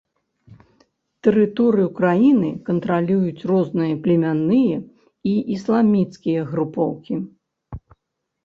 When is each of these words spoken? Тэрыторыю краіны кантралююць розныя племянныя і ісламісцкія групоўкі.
Тэрыторыю 1.25 1.89
краіны 1.99 2.49
кантралююць 2.69 3.45
розныя 3.51 3.93
племянныя 4.07 4.77
і 5.33 5.35
ісламісцкія 5.57 6.41
групоўкі. 6.55 7.15